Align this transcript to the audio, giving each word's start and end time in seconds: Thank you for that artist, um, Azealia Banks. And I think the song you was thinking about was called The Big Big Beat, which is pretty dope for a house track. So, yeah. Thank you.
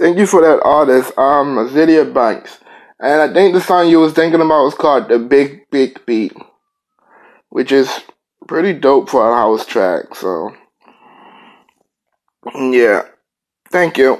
Thank 0.00 0.16
you 0.16 0.26
for 0.26 0.40
that 0.40 0.62
artist, 0.64 1.12
um, 1.18 1.56
Azealia 1.58 2.10
Banks. 2.10 2.58
And 3.00 3.20
I 3.20 3.34
think 3.34 3.52
the 3.52 3.60
song 3.60 3.86
you 3.86 4.00
was 4.00 4.14
thinking 4.14 4.40
about 4.40 4.64
was 4.64 4.74
called 4.74 5.10
The 5.10 5.18
Big 5.18 5.68
Big 5.70 6.06
Beat, 6.06 6.32
which 7.50 7.70
is 7.70 8.00
pretty 8.48 8.72
dope 8.72 9.10
for 9.10 9.30
a 9.30 9.36
house 9.36 9.66
track. 9.66 10.14
So, 10.14 10.52
yeah. 12.54 13.02
Thank 13.70 13.98
you. 13.98 14.08